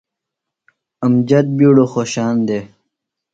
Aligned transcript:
امجد 1.05 1.45
بِیڈو 1.57 1.85
خوشان 1.93 2.35
دےۡ۔ 2.47 2.65